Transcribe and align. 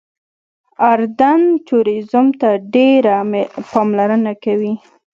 اردن 0.91 1.41
ټوریزم 1.67 2.27
ته 2.41 2.49
ډېره 2.73 3.15
پاملرنه 3.69 4.33
کوي. 4.43 4.73